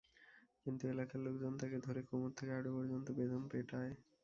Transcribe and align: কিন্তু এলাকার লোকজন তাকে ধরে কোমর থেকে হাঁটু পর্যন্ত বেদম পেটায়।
কিন্তু 0.63 0.83
এলাকার 0.87 1.19
লোকজন 1.21 1.53
তাকে 1.61 1.77
ধরে 1.85 2.01
কোমর 2.09 2.31
থেকে 2.37 2.51
হাঁটু 2.55 2.71
পর্যন্ত 2.77 3.07
বেদম 3.17 3.43
পেটায়। 3.51 3.93